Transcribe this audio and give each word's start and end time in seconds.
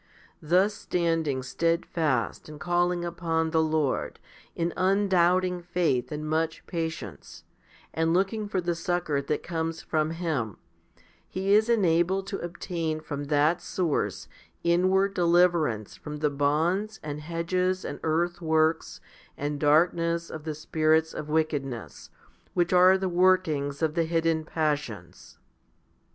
Thus 0.41 0.73
standing 0.73 1.43
steadfast 1.43 2.49
and 2.49 2.59
calling 2.59 3.05
upon 3.05 3.51
the 3.51 3.61
Lord 3.61 4.19
in 4.55 4.73
undoubting 4.75 5.61
faith 5.61 6.11
and 6.11 6.27
much 6.27 6.65
patience, 6.65 7.43
and 7.93 8.11
looking 8.11 8.47
for 8.47 8.59
the 8.61 8.73
succour 8.73 9.21
that 9.21 9.43
comes 9.43 9.83
from 9.83 10.09
Him, 10.09 10.57
he 11.29 11.53
is 11.53 11.69
enabled 11.69 12.25
to 12.33 12.39
obtain 12.39 12.99
from 12.99 13.25
that 13.25 13.61
source 13.61 14.27
inward 14.63 15.13
deliverance 15.13 15.97
from 15.97 16.17
the 16.17 16.31
bonds 16.31 16.99
and 17.03 17.21
hedges 17.21 17.85
and 17.85 17.99
earthworks 18.01 19.01
and 19.37 19.59
darkness 19.59 20.31
of 20.31 20.45
the 20.45 20.55
spirits 20.55 21.13
of 21.13 21.29
wickedness, 21.29 22.09
which 22.55 22.73
are 22.73 22.97
the 22.97 23.07
workings 23.07 23.83
of 23.83 23.93
the 23.93 24.05
hidden 24.05 24.45
passions. 24.45 25.37